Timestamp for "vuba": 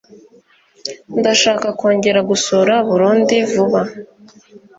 3.51-3.81